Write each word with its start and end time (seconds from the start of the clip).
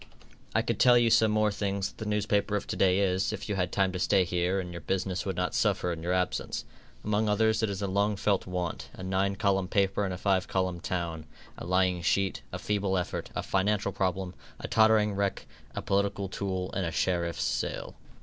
I 0.55 0.63
could 0.63 0.79
tell 0.79 0.97
you 0.97 1.11
some 1.11 1.29
more 1.29 1.51
things 1.51 1.89
that 1.89 1.97
the 1.99 2.09
newspaper 2.09 2.55
of 2.55 2.65
to 2.65 2.75
day 2.75 2.97
is, 3.01 3.31
if 3.31 3.47
you 3.47 3.53
had 3.53 3.71
time 3.71 3.91
to 3.91 3.99
stay 3.99 4.23
here 4.23 4.59
and 4.59 4.71
your 4.71 4.81
business 4.81 5.27
would 5.27 5.35
not 5.35 5.53
suffer 5.53 5.91
in 5.93 6.01
your 6.01 6.11
absence. 6.11 6.65
Among 7.03 7.29
others 7.29 7.61
it 7.61 7.69
is 7.69 7.83
a 7.83 7.87
long 7.87 8.15
felt 8.15 8.47
want, 8.47 8.89
a 8.95 9.03
nine 9.03 9.35
column 9.35 9.67
paper 9.67 10.03
in 10.03 10.11
a 10.11 10.17
five 10.17 10.47
column 10.47 10.79
town, 10.79 11.25
a 11.55 11.67
lying 11.67 12.01
sheet, 12.01 12.41
a 12.51 12.57
feeble 12.57 12.97
effort, 12.97 13.29
a 13.35 13.43
financial 13.43 13.91
problem, 13.91 14.33
a 14.59 14.67
tottering 14.67 15.13
wreck, 15.13 15.45
a 15.75 15.83
political 15.83 16.27
tool 16.27 16.71
and 16.73 16.83
a 16.87 16.91
sheriff's 16.91 17.43
sale. 17.43 17.93